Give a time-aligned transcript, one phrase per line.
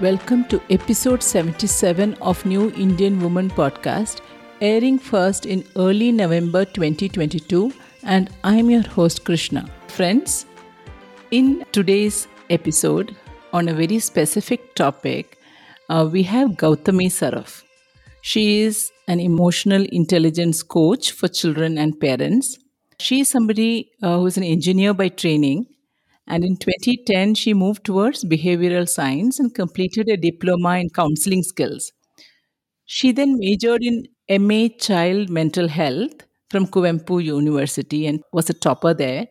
[0.00, 4.22] Welcome to episode 77 of New Indian Woman podcast,
[4.62, 7.70] airing first in early November 2022.
[8.04, 9.68] And I'm your host, Krishna.
[9.88, 10.46] Friends,
[11.30, 13.14] in today's episode,
[13.52, 15.36] on a very specific topic,
[15.90, 17.62] uh, we have Gautami Saraf.
[18.22, 22.58] She is an emotional intelligence coach for children and parents.
[23.00, 25.66] She is somebody uh, who is an engineer by training
[26.26, 31.92] and in 2010, she moved towards behavioral science and completed a diploma in counseling skills.
[32.84, 38.94] She then majored in MA Child Mental Health from Kuvempu University and was a topper
[38.94, 39.28] there.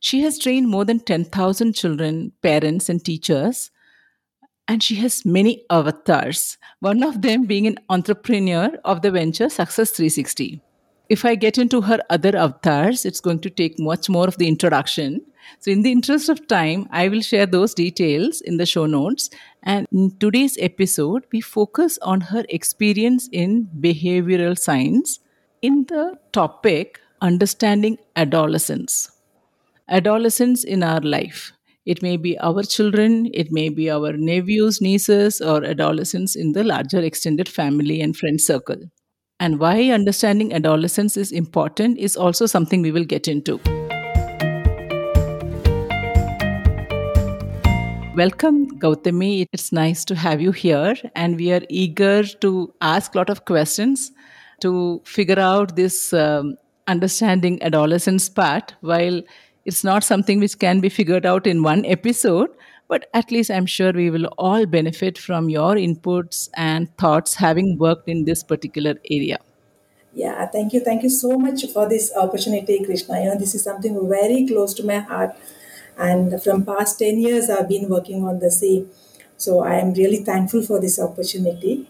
[0.00, 3.70] She has trained more than 10,000 children, parents, and teachers.
[4.66, 9.90] And she has many avatars, one of them being an entrepreneur of the venture Success
[9.92, 10.62] 360
[11.08, 14.46] if I get into her other avatars, it's going to take much more of the
[14.46, 15.22] introduction.
[15.60, 19.30] So, in the interest of time, I will share those details in the show notes.
[19.62, 25.20] And in today's episode, we focus on her experience in behavioral science
[25.62, 29.10] in the topic understanding adolescence.
[29.88, 31.52] Adolescence in our life.
[31.86, 36.62] It may be our children, it may be our nephews, nieces, or adolescents in the
[36.62, 38.90] larger extended family and friend circle.
[39.40, 43.58] And why understanding adolescence is important is also something we will get into.
[48.18, 49.46] Welcome, Gautami.
[49.52, 53.44] It's nice to have you here, and we are eager to ask a lot of
[53.44, 54.10] questions
[54.60, 56.56] to figure out this um,
[56.88, 58.74] understanding adolescence part.
[58.80, 59.22] While
[59.66, 62.50] it's not something which can be figured out in one episode,
[62.88, 67.78] but at least I'm sure we will all benefit from your inputs and thoughts having
[67.78, 69.38] worked in this particular area.
[70.12, 70.80] Yeah, thank you.
[70.80, 73.20] Thank you so much for this opportunity, Krishna.
[73.20, 75.36] You know, this is something very close to my heart.
[75.98, 78.88] And from past 10 years, I've been working on the same.
[79.36, 81.88] So I am really thankful for this opportunity.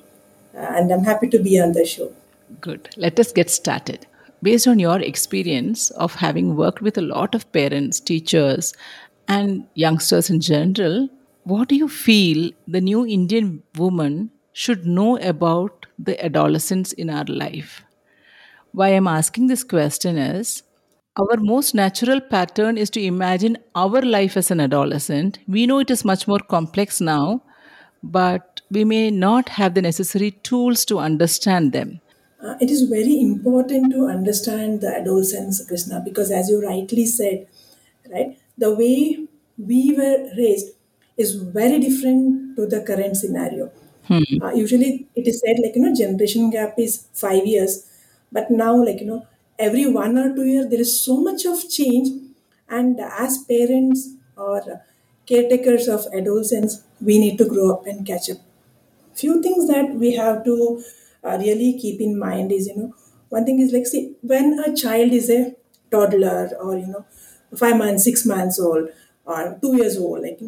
[0.55, 2.13] Uh, and I'm happy to be on the show.
[2.61, 2.89] Good.
[2.97, 4.07] Let us get started.
[4.43, 8.73] Based on your experience of having worked with a lot of parents, teachers,
[9.27, 11.09] and youngsters in general,
[11.45, 17.25] what do you feel the new Indian woman should know about the adolescents in our
[17.25, 17.85] life?
[18.73, 20.63] Why I'm asking this question is
[21.19, 25.39] our most natural pattern is to imagine our life as an adolescent.
[25.49, 27.43] We know it is much more complex now,
[28.03, 32.01] but we may not have the necessary tools to understand them.
[32.41, 37.49] Uh, it is very important to understand the adolescence, Krishna, because as you rightly said,
[38.13, 39.27] right, the way
[39.59, 40.69] we were raised
[41.17, 43.73] is very different to the current scenario.
[44.11, 47.91] Uh, usually, it is said like you know, generation gap is five years,
[48.33, 49.27] but now like you know,
[49.59, 52.09] every one or two years there is so much of change,
[52.69, 54.83] and as parents or
[55.27, 58.39] caretakers of adolescents, we need to grow up and catch up.
[59.15, 60.83] Few things that we have to
[61.25, 62.95] uh, really keep in mind is you know
[63.29, 65.55] one thing is like see when a child is a
[65.91, 67.05] toddler or you know
[67.63, 68.89] five months six months old
[69.25, 70.41] or two years old like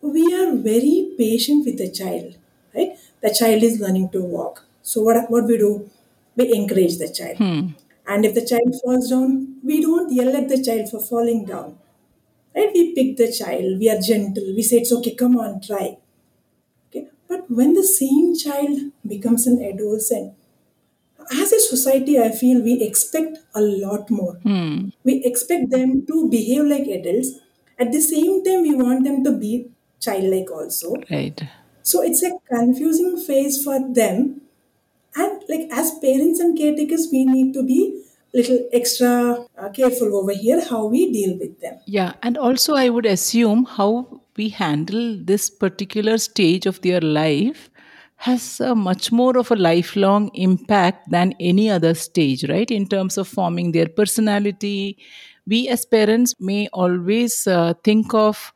[0.00, 2.34] we are very patient with the child
[2.74, 2.96] right?
[3.22, 4.64] The child is learning to walk.
[4.82, 5.90] So what what we do?
[6.36, 7.38] We encourage the child
[8.06, 11.76] and if the child falls down we don't yell at the child for falling down
[12.56, 15.96] right we pick the child we are gentle we say it's okay come on try
[16.88, 17.08] Okay.
[17.28, 20.34] But when the same child becomes an adolescent,
[21.32, 24.34] as a society, I feel we expect a lot more.
[24.42, 24.90] Hmm.
[25.02, 27.30] We expect them to behave like adults.
[27.78, 30.94] At the same time, we want them to be childlike also.
[31.10, 31.40] Right.
[31.82, 34.42] So it's a confusing phase for them.
[35.16, 38.02] And like as parents and caretakers, we need to be
[38.34, 41.78] little extra uh, careful over here how we deal with them.
[41.86, 47.70] Yeah, and also I would assume how we handle this particular stage of their life
[48.16, 52.70] has a much more of a lifelong impact than any other stage, right?
[52.70, 54.98] In terms of forming their personality,
[55.46, 58.52] we as parents may always uh, think of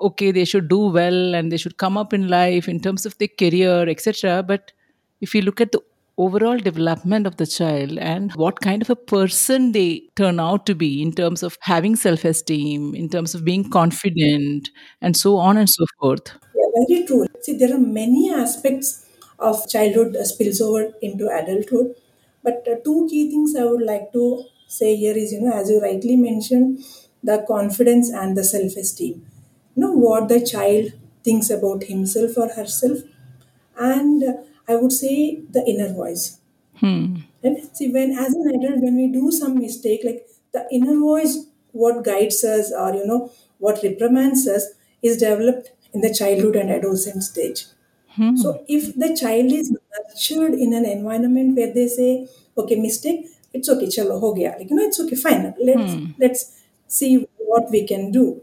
[0.00, 3.16] okay they should do well and they should come up in life in terms of
[3.18, 4.72] their career etc but
[5.20, 5.80] if you look at the
[6.24, 10.74] overall development of the child and what kind of a person they turn out to
[10.74, 14.70] be in terms of having self esteem, in terms of being confident,
[15.00, 16.32] and so on and so forth.
[16.54, 17.26] Yeah, very true.
[17.42, 19.06] See, there are many aspects
[19.38, 21.94] of childhood spills over into adulthood,
[22.42, 25.70] but uh, two key things I would like to say here is, you know, as
[25.70, 26.84] you rightly mentioned,
[27.22, 29.26] the confidence and the self-esteem.
[29.74, 30.92] You know what the child
[31.24, 32.98] thinks about himself or herself,
[33.78, 34.32] and uh,
[34.70, 36.38] I would say the inner voice.
[36.76, 37.16] Hmm.
[37.42, 41.46] And see, when as an adult, when we do some mistake, like the inner voice,
[41.72, 44.66] what guides us or you know what reprimands us,
[45.02, 47.64] is developed in the childhood and adolescent stage.
[48.16, 48.36] Hmm.
[48.36, 53.68] So if the child is nurtured in an environment where they say, okay, mistake, it's
[53.68, 54.54] okay, chalo, ho gaya.
[54.58, 55.54] Like, you know, it's okay, fine.
[55.60, 56.06] Let's hmm.
[56.18, 58.42] let's see what we can do.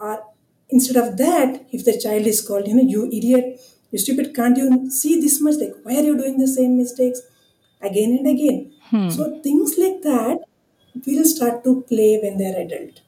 [0.00, 0.24] Or
[0.68, 3.60] instead of that, if the child is called, you know, you idiot,
[3.90, 5.56] you stupid, can't you see this much?
[5.56, 7.22] Like, why are you doing the same mistakes
[7.80, 8.72] again and again?
[8.90, 9.08] Hmm.
[9.10, 10.40] So things like that
[11.06, 13.00] will start to play when they're adult.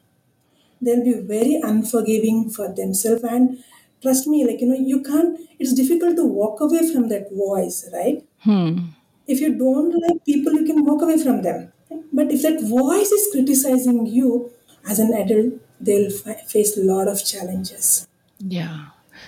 [0.80, 3.22] They'll be very unforgiving for themselves.
[3.24, 3.62] And
[4.02, 7.88] trust me like you know you can't it's difficult to walk away from that voice
[7.92, 8.24] right?
[8.40, 8.78] Hmm.
[9.26, 11.72] If you don't like people you can walk away from them.
[12.12, 14.50] But if that voice is criticizing you
[14.88, 18.08] as an adult they'll face a lot of challenges.
[18.38, 18.86] Yeah.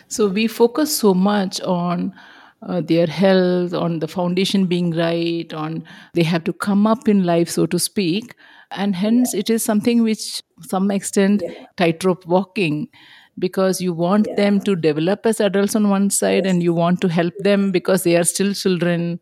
[0.09, 2.13] So we focus so much on
[2.63, 5.85] uh, their health, on the foundation being right, on
[6.15, 8.35] they have to come up in life, so to speak.
[8.71, 12.89] And hence, it is something which, some extent, yeah tightrope walking
[13.39, 17.01] because you want yeah them to develop as adults on one side and you want
[17.01, 19.19] to help them because they are still children.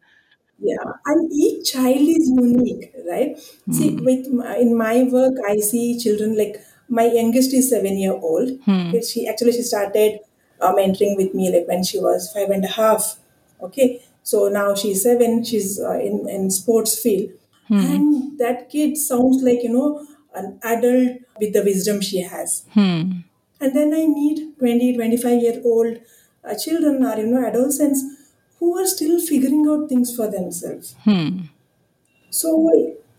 [0.62, 0.76] Yeah,
[1.06, 3.38] and each child is unique, right?
[3.70, 6.56] See, with my, in my work, I see children like
[6.88, 8.50] my youngest is seven year old.
[8.88, 10.18] Okay, She actually she started
[10.60, 13.18] uh, mentoring with me like when she was five and a half.
[13.62, 15.44] Okay, so now she's seven.
[15.44, 17.30] She's uh, in in sports field,
[17.68, 22.64] and that kid sounds like you know an adult with the wisdom she has.
[23.60, 25.98] And then I meet 20, 25 year old
[26.44, 28.02] uh, children or, you know, adolescents
[28.58, 30.94] who are still figuring out things for themselves.
[32.30, 32.68] So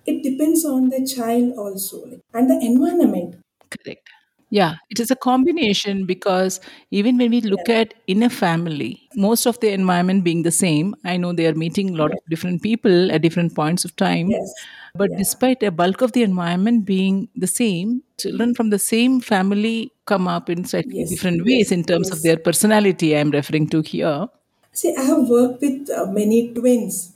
[0.05, 3.35] it depends on the child also and the environment.
[3.69, 4.09] Correct.
[4.53, 6.59] Yeah, it is a combination because
[6.91, 7.81] even when we look Yeah.
[7.81, 11.55] at in a family, most of the environment being the same, I know they are
[11.55, 14.29] meeting a lot of different people at different points of time.
[14.29, 14.53] Yes.
[14.93, 15.17] But Yeah.
[15.23, 20.27] despite a bulk of the environment being the same, children from the same family come
[20.27, 21.09] up in slightly Yes.
[21.09, 21.71] different ways Yes.
[21.71, 24.27] in terms of their personality, I'm referring to here.
[24.73, 27.13] See, I have worked with uh, many twins,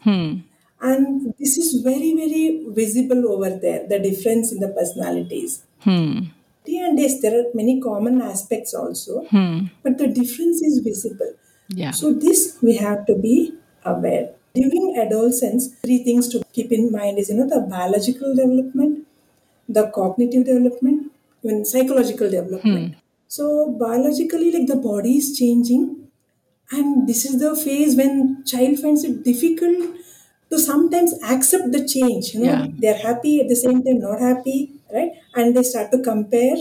[0.82, 5.64] and this is very, very visible over there the difference in the personalities.
[5.86, 6.32] And
[6.68, 9.66] yes, there are many common aspects also, hmm.
[9.84, 11.34] but the difference is visible.
[11.70, 11.92] Yeah.
[11.92, 13.54] So this we have to be
[13.84, 14.32] aware.
[14.54, 19.06] During adolescence, three things to keep in mind is you know the biological development,
[19.68, 21.12] the cognitive development,
[21.44, 22.96] even psychological development.
[22.96, 23.00] Hmm.
[23.28, 26.08] So biologically, like the body is changing,
[26.72, 29.96] and this is the phase when child finds it difficult
[30.50, 32.34] to sometimes accept the change.
[32.34, 32.68] You know, Yeah.
[32.78, 34.58] they're happy at the same time not happy,
[34.94, 35.12] right?
[35.36, 36.58] And they start to compare.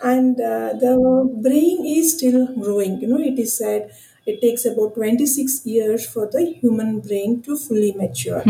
[0.00, 0.94] And uh, the
[1.42, 3.00] brain is still growing.
[3.00, 3.92] You know it is said
[4.26, 8.48] it takes about 26 years for the human brain to fully mature.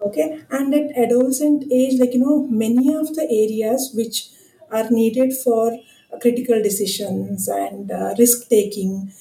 [0.00, 0.40] Okay?
[0.50, 4.28] And at adolescent age like you know many of the areas which
[4.70, 5.72] are needed for
[6.12, 9.12] uh, critical decisions and uh, risk taking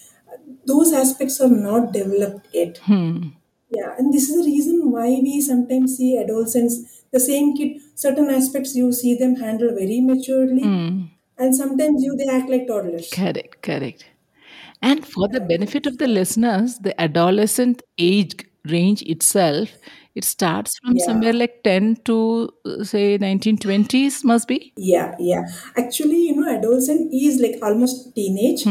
[0.65, 2.79] those aspects are not developed yet.
[3.69, 8.29] Yeah, and this is the reason why we sometimes see adolescents, the same kid, certain
[8.29, 10.79] aspects you see them handle very maturely,
[11.37, 13.11] and sometimes you they act like toddlers.
[13.11, 14.05] Correct, correct.
[14.81, 18.35] And for the benefit of the listeners, the adolescent age
[18.65, 19.69] range itself,
[20.15, 24.75] it starts from Yeah, somewhere like 10 to uh, say 1920s must be.
[24.75, 25.43] yeah, yeah.
[25.77, 28.65] Actually, you know, adolescent is like almost teenage.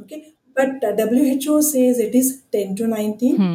[0.00, 3.54] Okay, but uh, WHO says it is 10 to 19.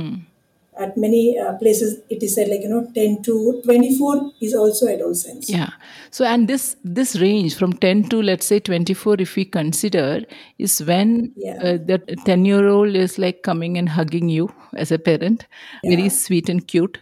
[0.79, 4.88] At many uh, places, it is said like you know 10 to 24 is also
[4.88, 5.50] adolescence.
[5.50, 5.69] Yeah.
[6.09, 10.24] So and this this range from 10 to let's say 24 if we consider
[10.57, 14.91] is when Yeah, uh, that 10 year old is like coming and hugging you as
[14.91, 15.48] a parent,
[15.83, 17.00] very sweet and cute.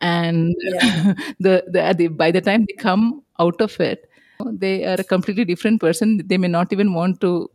[0.00, 1.12] And yeah.
[1.40, 4.08] the, the, the by the time they come out of it,
[4.52, 6.22] they are a completely different person.
[6.26, 7.50] They may not even want to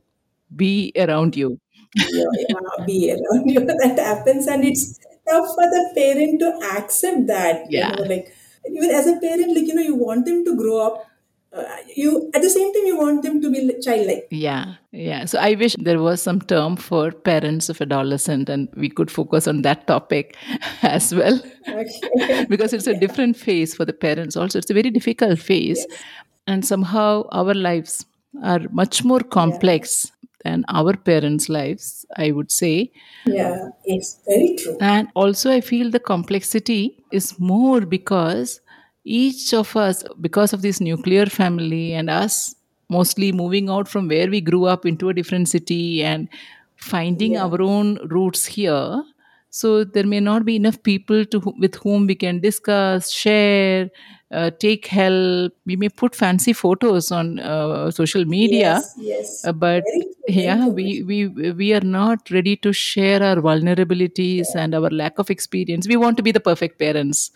[0.55, 1.59] be around you.
[1.95, 7.27] yeah, yeah, be around you that happens and it's tough for the parent to accept
[7.27, 8.07] that you know Yeah.
[8.13, 8.33] like
[8.69, 11.05] even as a parent like you know you want them to grow up
[11.53, 11.63] uh,
[11.95, 15.23] you at the same time you want them to be childlike Yeah, yeah.
[15.25, 19.47] So I wish there was some term for parents of adolescent and we could focus
[19.47, 20.35] on that topic
[20.81, 21.39] as well.
[21.69, 24.59] okay because it's a different phase for the parents also.
[24.59, 25.85] It's a very difficult phase.
[25.89, 26.03] yes
[26.47, 28.05] And somehow our lives
[28.43, 30.11] are much more yeah
[30.45, 32.91] than our parents' lives, I would say.
[33.25, 38.61] yeah it's very true And also, I feel the complexity is more because
[39.03, 42.55] each of us, because of this nuclear family and us
[42.89, 46.29] mostly moving out from where we grew up into a different city and
[46.75, 49.03] finding yeah our own roots here.
[49.49, 53.89] So there may not be enough people to with whom we can discuss, share,
[54.35, 55.53] uh, take help.
[55.65, 59.45] We may put fancy photos on uh, social media, Yes, yes.
[59.45, 59.83] uh, but
[60.27, 61.27] yeah, we, we
[61.61, 65.87] we are not ready to share our vulnerabilities and our lack of experience.
[65.87, 67.31] We want to be the perfect parents.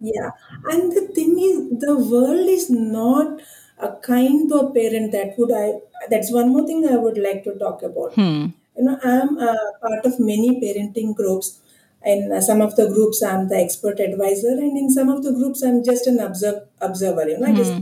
[0.00, 0.30] Yeah,
[0.70, 3.40] and the thing is, the world is not
[3.78, 5.66] a kind of parent that would I.
[6.10, 8.14] That's one more thing I would like to talk about.
[8.14, 8.46] Hmm.
[8.76, 11.58] You know, I'm a part of many parenting groups.
[12.04, 15.32] In uh, some of the groups, I'm the expert advisor, and in some of the
[15.32, 17.28] groups, I'm just an observe, observer.
[17.28, 17.74] You know, I just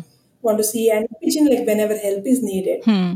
[0.42, 3.14] want to see and pitch in like whenever help is needed, Hmm.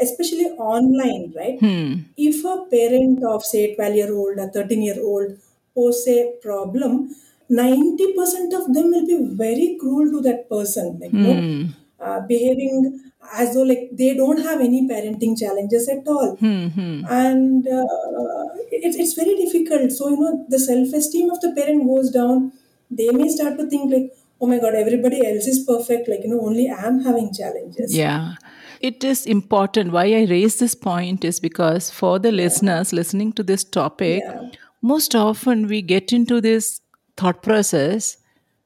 [0.00, 1.58] especially online, right?
[1.60, 1.92] Hmm.
[2.16, 5.36] If a parent of say 12 year old or 13 year old
[5.74, 7.14] pose a problem,
[7.48, 11.62] 90% of them will be very cruel to that person, like, you know, Hmm.
[12.00, 16.36] uh, behaving as though like they don't have any parenting challenges at all.
[16.36, 16.66] Hmm.
[16.68, 17.04] Hmm.
[17.08, 19.92] And uh, it, it's very difficult.
[19.92, 22.52] So, you know, the self esteem of the parent goes down.
[22.90, 26.08] They may start to think like, oh my God, everybody else is perfect.
[26.08, 27.96] Like, you know, only I'm having challenges.
[27.96, 28.34] Yeah.
[28.80, 29.92] It is important.
[29.92, 34.50] Why I raise this point is because for the listeners listening to this topic, Yeah.
[34.82, 36.80] most often we get into this
[37.16, 38.16] thought process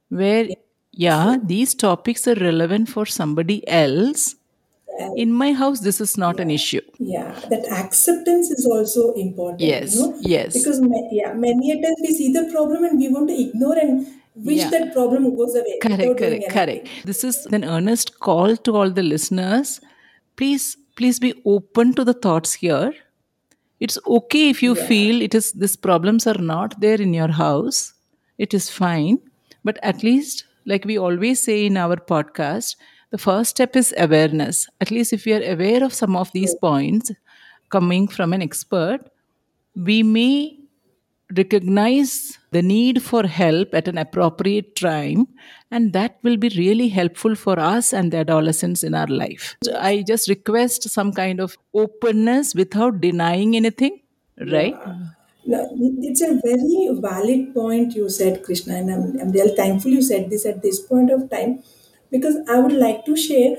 [0.08, 0.48] where,
[0.92, 4.35] yeah, these topics are relevant for somebody else.
[5.16, 6.80] In my house, this is not an issue.
[6.98, 9.60] Yeah, that acceptance is also important.
[9.60, 10.18] Yes, you know?
[10.20, 10.52] yes.
[10.52, 10.80] Because
[11.12, 14.58] yeah, many a times we see the problem and we want to ignore and wish
[14.58, 14.70] Yeah.
[14.70, 16.88] that problem goes away Correct, correct, correct.
[17.04, 19.80] This is an earnest call to all the listeners.
[20.36, 22.92] Please, please be open to the thoughts here.
[23.80, 27.92] It's okay if you feel it is these problems are not there in your house.
[28.38, 29.18] It is fine.
[29.64, 32.76] But at least, like we always say in our podcast,
[33.16, 34.68] the first step is awareness.
[34.80, 37.12] At least if we are aware of some of these points
[37.70, 39.00] coming from an expert,
[39.74, 40.58] we may
[41.36, 45.26] recognize the need for help at an appropriate time
[45.70, 49.56] and that will be really helpful for us and the adolescents in our life.
[49.64, 54.00] So i just request some kind of openness without denying anything
[54.52, 54.76] right?
[55.46, 55.68] No,
[56.02, 60.30] it's a very valid point you said, Krishna, and I'm, I'm really thankful you said
[60.30, 61.62] this at this point of time
[62.16, 63.56] because I would like to share.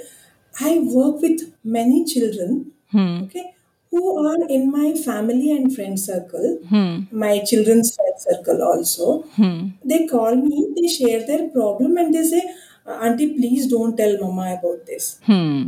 [0.60, 3.24] I work with many children, hmm.
[3.24, 3.54] okay,
[3.92, 7.02] who are in my family and friend circle, hmm.
[7.12, 9.22] my children's friend circle also.
[9.36, 9.68] Hmm.
[9.86, 12.42] They call me, they share their problem, and they say,
[12.88, 15.20] Auntie, please don't tell mama about this.
[15.24, 15.68] Hmm.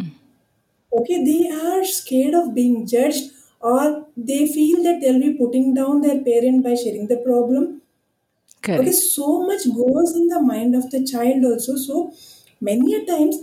[0.92, 6.02] Okay they are scared of being judged or they feel that they'll be putting down
[6.02, 7.82] their parent by sharing the problem.
[8.68, 11.76] Okay so much goes in the mind of the child also.
[11.76, 12.14] So
[12.62, 13.38] many a times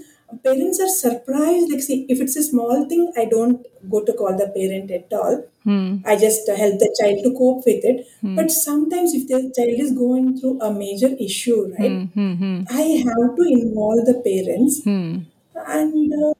[0.45, 4.37] parents are surprised like see if it's a small thing i don't go to call
[4.37, 5.45] the parent at all.
[5.63, 5.97] Hmm.
[6.05, 8.07] I just uh, help the child to cope with it.
[8.23, 12.61] But sometimes if the child is going through a major issue right hmm hmm.
[12.71, 14.83] I have to involve the parents.
[14.85, 15.19] Hmm.
[15.55, 16.35] And uh,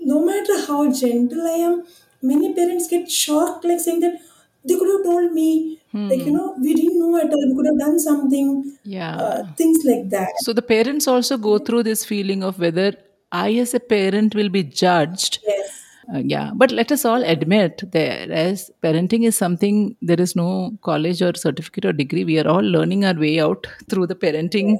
[0.00, 1.84] no matter how gentle I am,
[2.22, 4.20] many parents get shocked, like saying that
[4.64, 7.66] they could have told me, like, you know, we didn't know at all, we could
[7.66, 10.30] have done something, yeah uh, things like that.
[10.46, 12.92] so the parents also go through this feeling of whether
[13.32, 15.74] i as a parent will be judged Yes.
[16.14, 20.46] Uh, yeah, but let us all admit that as parenting is something there is no
[20.80, 22.24] college or certificate or degree.
[22.24, 24.78] We are all learning our way out through the parenting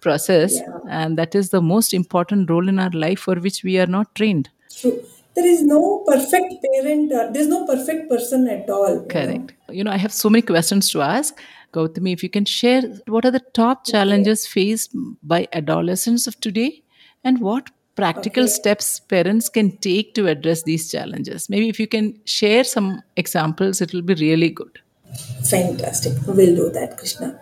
[0.00, 0.78] process, Yeah.
[0.88, 4.14] and that is the most important role in our life for which we are not
[4.14, 4.50] trained.
[4.80, 5.02] True.
[5.38, 8.94] There is no perfect parent, uh, there's no perfect person at all.
[8.94, 9.06] you know.
[9.14, 9.52] Correct.
[9.78, 11.40] You know, I have so many questions to ask.
[11.72, 12.82] Gautami, if you can share
[13.14, 14.90] what are the top challenges faced
[15.22, 16.82] by adolescents of today
[17.22, 18.52] and what practical Okay.
[18.58, 21.48] steps parents can take to address these challenges?
[21.54, 22.88] Maybe if you can share some
[23.24, 24.80] examples, it will be really good.
[25.50, 26.14] Fantastic.
[26.26, 27.40] We'll do that, Krishna.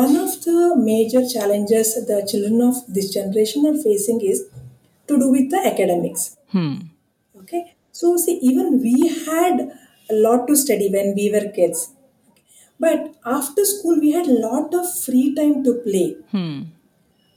[0.00, 4.44] One of the major challenges the children of this generation are facing is
[5.08, 6.36] to do with the academics.
[6.56, 6.74] Hmm.
[7.44, 7.74] Okay.
[7.92, 9.70] So, see, even we had
[10.10, 11.90] a lot to study when we were kids.
[12.80, 16.16] But after school, we had a lot of free time to play.
[16.30, 16.62] Hmm.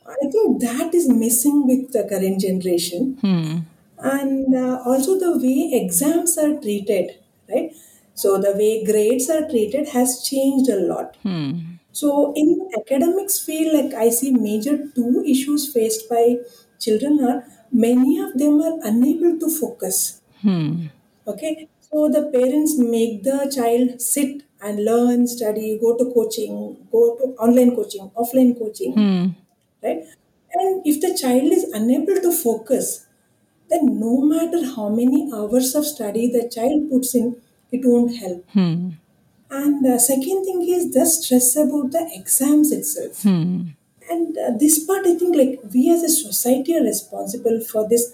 [0.08, 3.18] I think that is missing with the current generation.
[3.22, 3.58] Hmm.
[4.00, 7.76] And uh, also the way exams are treated, right?
[8.14, 11.18] So, the way grades are treated has changed a lot.
[11.24, 11.78] Hmm.
[11.92, 16.36] So in academics field, like I see major two issues faced by
[16.80, 20.22] children are many of them are unable to focus.
[20.42, 20.88] Hmm.
[21.28, 27.16] Okay, so the parents make the child sit and learn, study, go to coaching, go
[27.18, 29.26] to online coaching, offline coaching, Hmm.
[29.84, 30.06] right?
[30.54, 33.06] And if the child is unable to focus,
[33.70, 37.36] then no matter how many hours of study the child puts in,
[37.72, 38.46] it won't help.
[38.54, 38.90] Hmm.
[39.50, 43.24] And the second thing is the stress about the exams itself.
[43.24, 43.62] Hmm.
[44.10, 48.06] And uh, this part i think like we as a society are responsible for this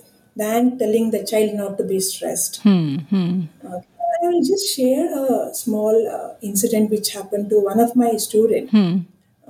[0.41, 2.95] than telling the child not to be stressed Hmm.
[3.11, 3.33] Hmm.
[3.67, 3.79] uh,
[4.23, 8.69] i will just share a small uh, incident which happened to one of my student
[8.77, 8.93] Hmm.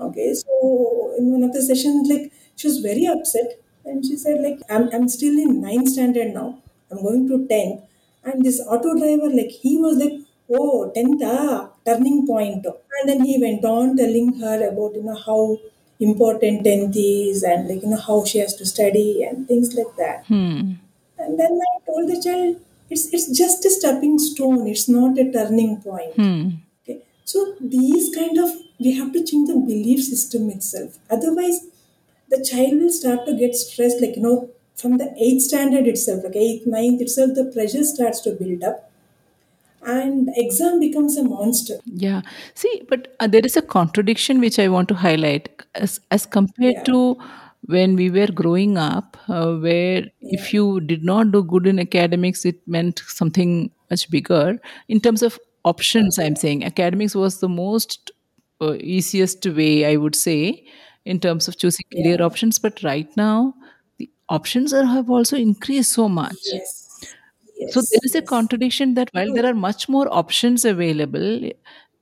[0.07, 3.49] okay so in one of the sessions like she was very upset
[3.85, 6.49] and she said like i'm, I'm still in ninth standard now
[6.91, 7.81] i'm going to 10th
[8.25, 10.15] and this auto driver like he was like
[10.59, 12.65] oh 10th ah turning point
[12.97, 15.39] and then he went on telling her about you know how
[16.07, 19.93] important 10th is and like you know how she has to study and things like
[20.03, 20.61] that Hmm.
[21.25, 22.59] and then i told the child
[22.95, 26.43] it's it's just a stepping stone it's not a turning point Hmm.
[26.83, 26.97] Okay.
[27.31, 27.45] So
[27.75, 28.49] these kind of
[28.85, 30.97] we have to change the belief system itself.
[31.09, 31.59] Otherwise,
[32.29, 34.01] the child will start to get stressed.
[34.01, 38.19] Like you know, from the eighth standard itself, like eighth, ninth itself, the pressure starts
[38.21, 38.91] to build up,
[39.85, 41.75] and exam becomes a monster.
[41.85, 42.21] Yeah.
[42.55, 46.75] See, but uh, there is a contradiction which I want to highlight as, as compared
[46.75, 46.83] Yeah.
[46.83, 47.17] to
[47.65, 50.39] when we were growing up, uh, where Yeah.
[50.39, 54.59] if you did not do good in academics, it meant something much bigger.
[54.89, 58.11] In terms of options, I'm saying academics was the most
[58.61, 60.65] uh, easiest way, I would say,
[61.05, 62.25] in terms of choosing career Yeah.
[62.25, 62.59] options.
[62.59, 63.55] But right now,
[63.97, 66.35] the options are, have also increased so much.
[66.51, 66.82] Yes.
[67.65, 68.03] So there Yes.
[68.03, 68.27] is a Yes.
[68.29, 71.49] contradiction that while there are much more options available,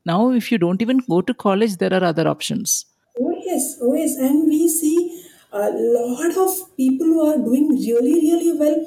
[0.06, 2.86] now if you don't even go to college, there are other options.
[3.20, 4.98] Oh yes, oh yes, and we see
[5.52, 8.78] a lot of people who are doing really, really well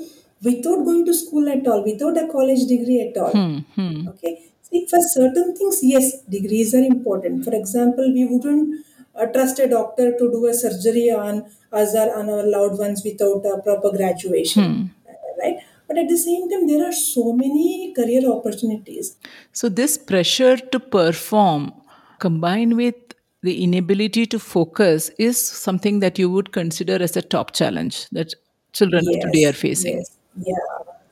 [0.42, 3.32] without going to school at all, without a college degree at all.
[3.32, 3.58] Hmm.
[3.76, 4.08] Hmm.
[4.08, 7.44] Okay, see, for certain things, yes, degrees are important.
[7.44, 12.08] For example, we wouldn't uh, trust a doctor to do a surgery on us or
[12.18, 15.14] on our loved ones without a proper graduation, Hmm.
[15.42, 15.58] right?
[15.94, 19.16] But at the same time, there are so many career opportunities.
[19.52, 21.72] So this pressure to perform
[22.18, 22.96] combined with
[23.42, 28.34] the inability to focus is something that you would consider as a top challenge that
[28.72, 29.98] children of today are facing.
[29.98, 30.56] yes, yeah,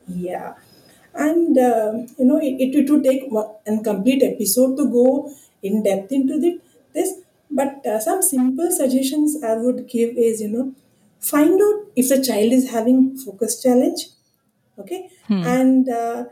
[0.09, 0.55] yeah.
[1.15, 6.11] And um, you know, it, it would take a complete episode to go in depth
[6.11, 6.61] into the,
[6.93, 7.21] this.
[7.53, 10.75] But uh, some simple suggestions I would give is, you know,
[11.21, 14.07] find out if the child is having focus challenge,
[14.79, 15.53] okay, Hmm.
[15.55, 16.25] and uh,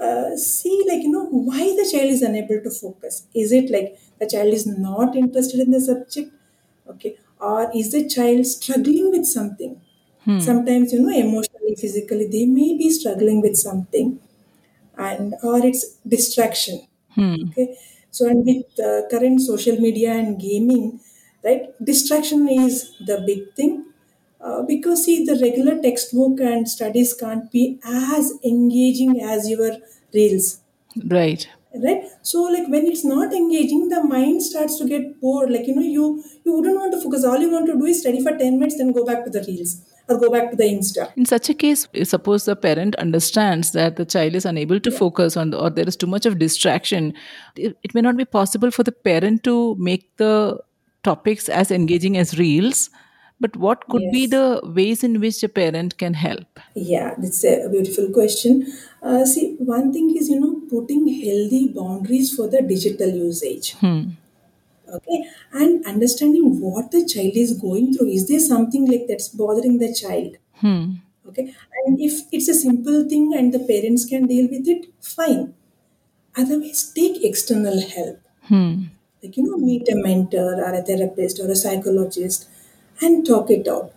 [0.00, 3.26] uh, see like you know why the child is unable to focus.
[3.34, 6.32] Is it like the child is not interested in the subject,
[6.88, 9.80] okay, or is the child struggling with something?
[10.24, 10.44] Hmm.
[10.44, 14.08] sometimes you know emotionally physically they may be struggling with something
[14.96, 15.82] and or it's
[16.14, 17.52] distraction Hmm.
[17.52, 17.76] okay
[18.10, 21.00] so and with uh, current social media and gaming
[21.44, 23.91] right distraction is the big thing
[24.42, 29.76] uh, because see the regular textbook and studies can't be as engaging as your
[30.12, 30.60] reels.
[31.06, 31.48] Right.
[31.74, 32.04] right?
[32.22, 35.50] So like when it's not engaging the mind starts to get bored.
[35.50, 37.24] Like you know you you wouldn't want to focus.
[37.24, 39.44] All you want to do is study for 10 minutes then go back to the
[39.46, 41.12] reels or go back to the insta.
[41.16, 44.98] In such a case, suppose the parent understands that the child is unable to yeah.
[44.98, 47.14] focus on the, or there is too much of distraction,
[47.56, 50.58] it, it may not be possible for the parent to make the
[51.02, 52.90] topics as engaging as reels.
[53.44, 56.60] But what could be the ways in which a parent can help?
[56.90, 58.54] yeah that's a beautiful question
[59.08, 64.00] uh, see one thing is you know putting healthy boundaries for the digital usage Hmm.
[64.98, 65.18] okay
[65.62, 69.90] and understanding what the child is going through is there something like that's bothering the
[70.02, 70.84] child Hmm.
[71.28, 71.44] okay
[71.84, 75.44] and if it's a simple thing and the parents can deal with it fine
[76.42, 78.18] otherwise take external help
[78.50, 78.70] Hmm.
[79.22, 82.48] like you know meet a mentor or a therapist or a psychologist
[83.02, 83.90] and talk it out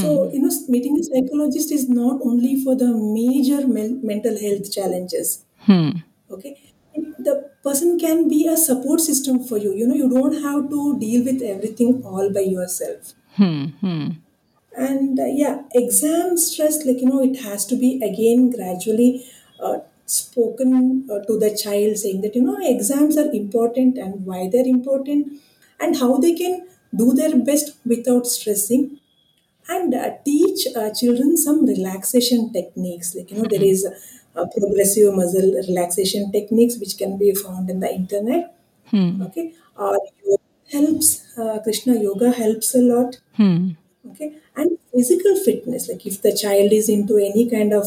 [0.00, 0.34] so Hmm.
[0.34, 2.88] you know meeting a psychologist is not only for the
[3.18, 5.28] major men- mental health challenges
[5.68, 5.90] Hmm.
[6.36, 6.52] okay
[7.28, 7.34] the
[7.66, 11.24] person can be a support system for you you know you don't have to deal
[11.30, 13.62] with everything all by yourself Hmm.
[13.84, 14.04] Hmm.
[14.76, 19.10] and uh, yeah exam stress like you know it has to be again gradually
[19.60, 24.48] uh, spoken uh, to the child saying that you know exams are important and why
[24.52, 25.32] they're important
[25.80, 28.98] and how they can do their best without stressing
[29.68, 33.14] and uh, teach uh, children some relaxation techniques.
[33.14, 37.80] Like you know there is uh, progressive muscle relaxation techniques which can be found in
[37.80, 38.54] the internet.
[38.90, 39.22] Hmm.
[39.22, 39.52] okay.
[39.76, 43.18] Uh, yoga helps uh, krishna yoga helps a lot.
[43.36, 43.70] Hmm.
[44.10, 44.34] okay.
[44.56, 47.86] And physical fitness like if the child is into any kind of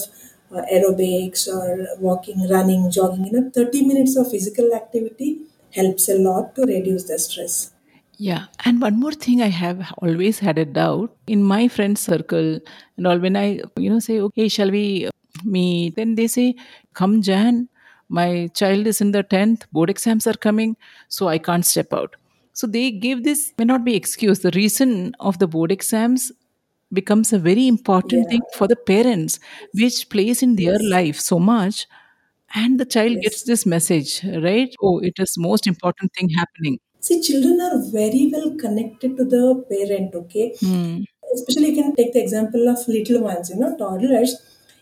[0.51, 5.39] uh, aerobics or walking running jogging you know 30 minutes of physical activity
[5.71, 7.71] helps a lot to reduce the stress
[8.19, 12.59] Yeah, and one more thing I have always had a doubt in my friend circle
[12.97, 15.09] and all when I you know say okay shall we
[15.43, 16.55] meet then they say
[16.95, 17.69] come Jan
[18.09, 20.75] my child is in the 10th board exams are coming
[21.09, 22.15] so I can't step out
[22.53, 24.39] So they give this may not be excuse.
[24.39, 26.31] The reason of the board exams
[26.99, 28.29] becomes a very important Yeah.
[28.31, 29.39] thing for the parents,
[29.81, 30.91] which plays in their Yes.
[30.95, 31.85] life so much.
[32.63, 34.11] And the child gets this message,
[34.47, 34.73] right?
[34.81, 36.79] Oh, it is most important thing happening.
[37.07, 40.47] See, children are very well connected to the parent, okay?
[40.59, 41.03] Hmm.
[41.33, 44.35] Especially you can take the example of little ones, you know, toddlers.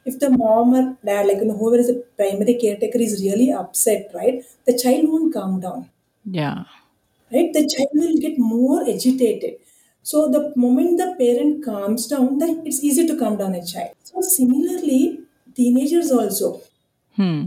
[0.06, 3.52] If the mom or dad, like you know, whoever is the primary caretaker is really
[3.52, 4.44] upset, right?
[4.66, 5.90] The child won't calm down,
[6.40, 6.66] Yeah.
[7.34, 7.52] right?
[7.54, 9.56] The child will get more agitated.
[10.04, 13.94] So the moment the parent calms down, then it's easy to calm down a child.
[14.04, 15.22] So similarly,
[15.56, 16.62] teenagers also.
[17.16, 17.46] Hmm.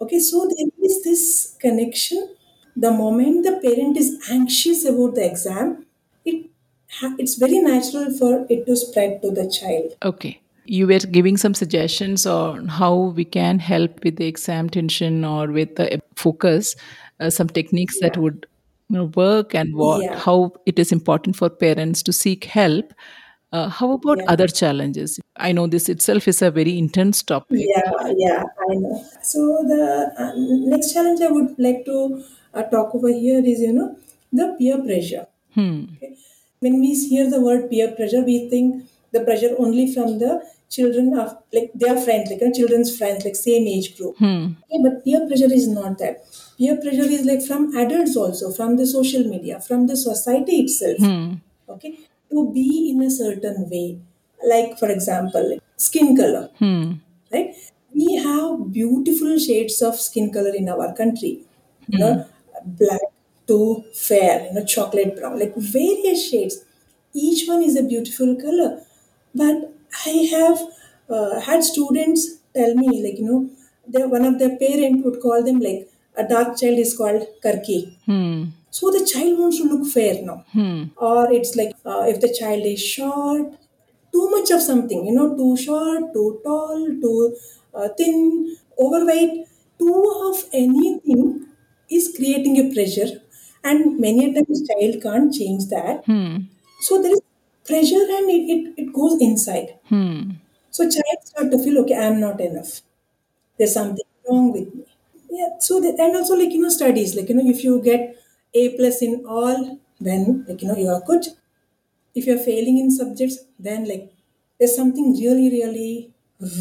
[0.00, 2.36] Okay, so there is this connection.
[2.76, 5.86] The moment the parent is anxious about the exam,
[6.24, 6.50] it
[7.18, 9.96] it's very natural for it to spread to the child.
[10.02, 10.40] Okay.
[10.64, 15.48] You were giving some suggestions on how we can help with the exam tension or
[15.48, 16.76] with the focus,
[17.18, 18.46] uh, some techniques that would
[18.88, 22.92] you know, work and what yeah, how it is important for parents to seek help.
[23.52, 25.18] Uh, how about yeah, other challenges?
[25.36, 27.58] I know this itself is a very intense topic.
[27.60, 28.44] yeah, yeah.
[28.70, 29.04] I know.
[29.22, 32.22] So the uh, next challenge I would like to
[32.54, 33.96] uh, talk over here is you know
[34.32, 35.26] the peer pressure.
[35.54, 35.84] Hmm.
[35.96, 36.16] Okay.
[36.60, 41.18] When we hear the word peer pressure, we think the pressure only from the children
[41.18, 44.16] of like their friends, like know, children's friends, like same age group.
[44.18, 44.46] Hmm.
[44.64, 46.24] Okay, but peer pressure is not that.
[46.58, 50.98] Peer pressure is like from adults also, from the social media, from the society itself.
[50.98, 51.34] Hmm.
[51.68, 51.98] Okay,
[52.30, 53.98] to be in a certain way.
[54.48, 56.92] Like for example, skin color Hmm.
[57.32, 57.54] right?
[57.94, 61.32] We have beautiful shades of skin color in our country.
[61.88, 62.00] You Hmm.
[62.00, 62.26] know,
[62.64, 63.00] black
[63.46, 66.64] to fair, you know, chocolate brown, like various shades.
[67.12, 68.82] Each one is a beautiful color.
[69.34, 69.72] But
[70.06, 70.60] I have
[71.08, 73.50] uh, had students tell me, like, you know,
[73.86, 77.96] they, one of their parent would call them like a dark child is called karki.
[78.06, 78.44] Hmm.
[78.70, 80.44] So the child wants to look fair now.
[80.52, 80.84] Hmm.
[80.96, 83.54] Or it's like uh, if the child is short,
[84.12, 87.36] too much of something, you know, too short, too tall, too
[87.74, 89.46] uh, thin, overweight,
[89.78, 91.46] too of anything
[91.90, 93.20] is creating a pressure.
[93.62, 96.04] And many a times child can't change that.
[96.06, 96.36] Hmm.
[96.80, 97.20] So there is
[97.66, 99.78] pressure and it, it, it goes inside.
[99.88, 100.30] Hmm.
[100.70, 102.80] So child start to feel, okay, I'm not enough.
[103.58, 104.84] There's something wrong with me.
[105.30, 105.50] Yeah.
[105.60, 108.16] So the, and also like you know studies like you know if you get
[108.54, 111.26] A plus in all, then like you know you are good.
[112.14, 114.12] If you're failing in subjects, then like
[114.58, 116.12] there's something really really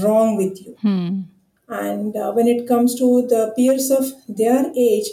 [0.02, 0.76] wrong with you.
[0.82, 1.22] Hmm.
[1.70, 5.08] And uh, when it comes to the peers of their age,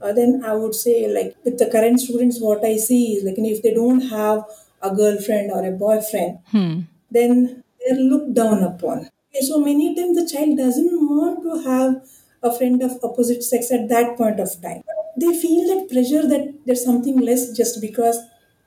[0.00, 3.36] uh, then I would say like with the current students, what I see is like
[3.36, 4.44] you know, if they don't have
[4.82, 6.80] a girlfriend or a boyfriend, Hmm.
[7.10, 9.08] then they're looked down upon.
[9.30, 12.02] Okay, so many times the child doesn't want to have
[12.42, 14.82] a friend of opposite sex at that point of time.
[15.16, 18.18] They feel that pressure that there's something less just because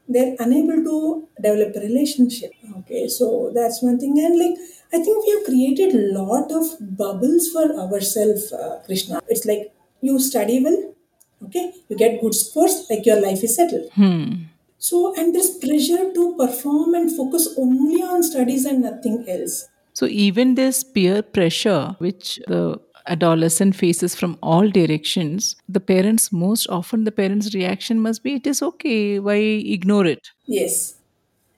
[0.07, 2.51] they're unable to develop a relationship.
[2.79, 4.17] Okay, so that's one thing.
[4.19, 4.57] And like
[4.93, 9.21] I think we have created a lot of bubbles for ourselves, uh, Krishna.
[9.27, 10.93] It's like you study well,
[11.45, 13.91] okay, you get good scores, like your life is settled.
[13.93, 14.33] Hmm.
[14.77, 19.69] So, and there's pressure to perform and focus only on studies and nothing else.
[19.93, 26.67] So even this peer pressure, which the adolescent faces from all directions, the parents most
[26.69, 29.19] often the parents' reaction must be, "It is okay.
[29.19, 29.35] Why
[29.77, 30.95] ignore it?" Yes.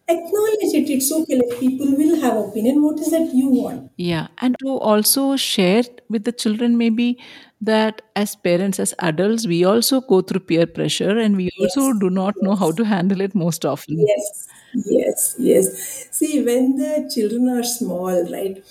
[0.08, 0.90] Acknowledge it.
[0.96, 1.36] It's okay.
[1.38, 2.84] Like people will have opinion.
[2.84, 3.90] What is that you want?
[3.98, 7.18] Yeah, and to also share with the children maybe
[7.62, 12.12] that as parents, as adults, we also go through peer pressure, and we also do
[12.12, 13.98] not know how to handle it most often.
[14.08, 14.48] Yes.
[14.86, 15.36] Yes.
[15.40, 16.08] Yes.
[16.12, 18.64] See, when the children are small, right?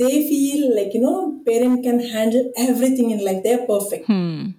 [0.00, 3.42] They feel like, you know, parent can handle everything in life.
[3.44, 4.06] They're perfect.
[4.06, 4.50] Hmm.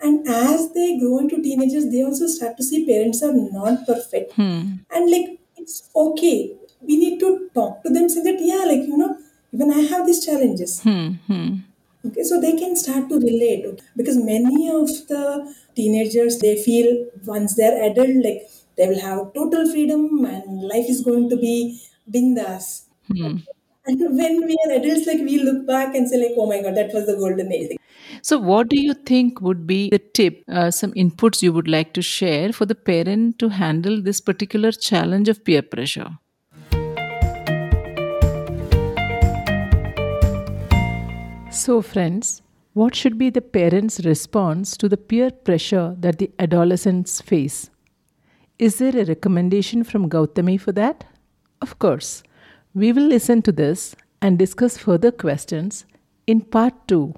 [0.00, 4.32] And as they grow into teenagers, they also start to see parents are not perfect.
[4.32, 4.62] Hmm.
[4.90, 6.56] And like, it's okay.
[6.80, 9.16] We need to talk to them, say that, yeah, like, you know,
[9.52, 10.80] even I have these challenges.
[10.82, 11.10] Hmm.
[11.28, 11.54] Hmm.
[12.04, 13.84] Okay, so they can start to relate okay?
[13.96, 19.70] because many of the teenagers they feel once they're adult, like they will have total
[19.70, 22.86] freedom and life is going to be bindas.
[23.84, 26.76] And when we are adults, like we look back and say, like, oh my god,
[26.76, 27.76] that was the golden age.
[28.22, 31.92] So, what do you think would be the tip, uh, some inputs you would like
[31.94, 36.10] to share for the parent to handle this particular challenge of peer pressure?
[41.50, 42.40] So, friends,
[42.74, 47.68] what should be the parent's response to the peer pressure that the adolescents face?
[48.60, 51.04] Is there a recommendation from Gautami for that?
[51.60, 52.22] Of course.
[52.74, 55.84] We will listen to this and discuss further questions
[56.26, 57.14] in part 2,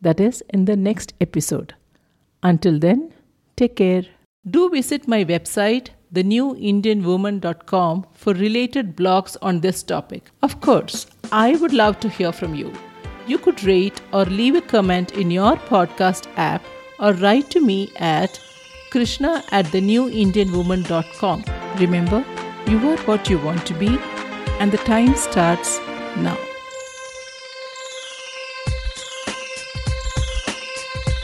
[0.00, 1.74] that is, in the next episode.
[2.42, 3.12] Until then,
[3.56, 4.02] take care.
[4.48, 10.30] Do visit my website, thenewindianwoman.com, for related blogs on this topic.
[10.42, 12.72] Of course, I would love to hear from you.
[13.28, 16.64] You could rate or leave a comment in your podcast app
[16.98, 18.40] or write to me at
[18.90, 21.44] krishna at thenewindianwoman.com.
[21.78, 22.24] Remember,
[22.66, 23.98] you are what you want to be,
[24.60, 25.78] and the time starts
[26.16, 26.45] now.